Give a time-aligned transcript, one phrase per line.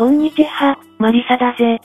[0.00, 1.78] こんにちは、マリサだぜ。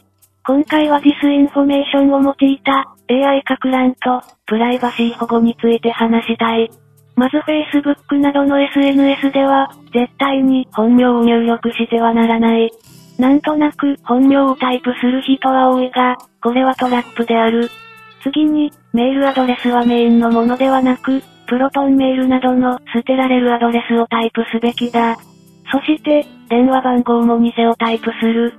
[0.48, 6.72] 今回はディスインフォメーションを用いた AI か乱とプライバシー保護について話したい。
[7.18, 12.72] まず Facebook などの SNS では絶対に本名を入力してはならない。
[13.20, 17.70] なんとなく本名をタイプする人は多いが、これはトラップである。
[18.24, 25.18] 次に、メールアドレスはメインのものではなく、プロトンメールなどの捨てられるアドレスをタイプすべきだ。
[25.70, 28.54] そして、電話番号も偽をタイプする。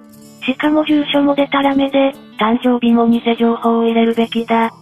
[0.45, 4.73] しかも住所もデタラメで、誕生日も偽情報を入れるべきだ。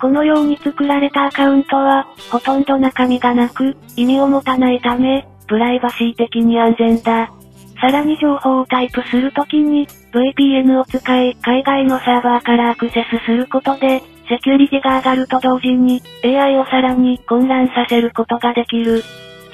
[0.00, 7.30] このように作られたアカウントは、ほとんど中身がなく、意味を持たないため、プライバシー的に安全だ。
[7.80, 19.02] さらに情報をタイプするときに、VPN を使い、海外のサーバーからアクセスすることで、セキュリティが上がると同時に、AI をさらに混乱させることができる。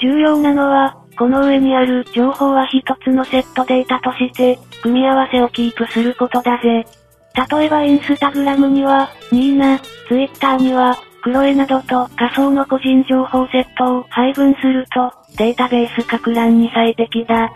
[0.01, 6.87] 重要なのは、この上にある情報は一つのセットデータとして、組み合わせをキープすることだぜ。
[7.51, 17.53] 例えばインスタグラムには、ニーナ、ツイッターには、クロエなどと仮想の個人情報セットを配分すると、データベースか乱に最適だ。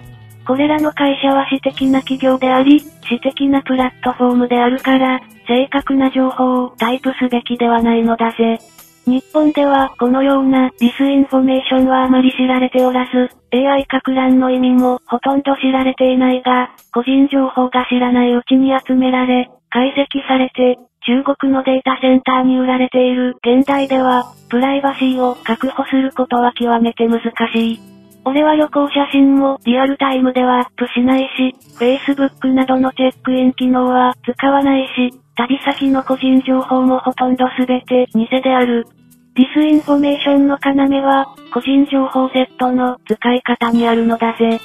[0.46, 8.58] これらの会社は私的な企業であり、私的なプラットフォームであるから、正確な情報をタイプすべきではないのだぜ。
[9.06, 27.20] 日本ではこのようなディスインフォメーションはあまり知られておらず、AI か乱の意味もほとんど知られていないが、個人情報が知らないうちに集められ、解析されて、中国のデータセンターに売られている現代では、プライバシーを確保することは極めて難
[27.52, 27.80] しい。
[28.24, 38.86] 俺は旅行写真もリアルタイムではアップしないし、Facebook などのチェックイン機能は使わないし、旅先の個人情報もほとんどすべて偽である。
[39.34, 44.60] ディスインフォメーションの要は、個人情報セットの使い方にあるのだぜ。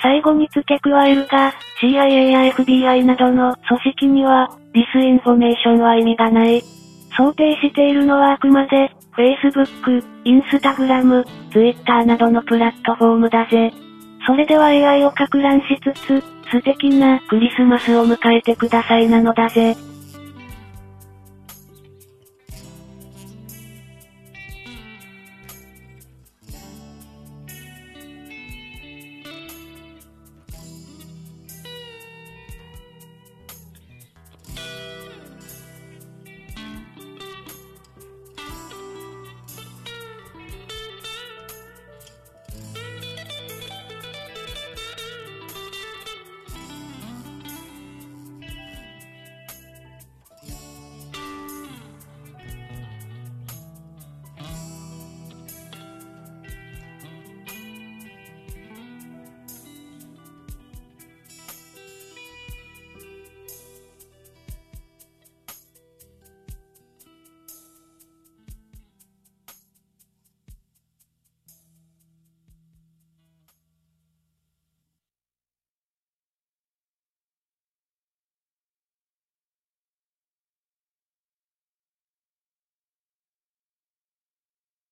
[0.00, 1.52] 最後に付け加えるが、
[1.82, 6.62] CIA や FBI などの組織には、ディスインフォメーションは意味がない。
[7.16, 13.72] 想定しているのはあくまで、Facebook、Instagram、Twitter などのプラットフォームだぜ。
[14.26, 19.76] それでは AI を撹乱しつつ、素敵なクリスマスを迎えてくださいなのだぜ。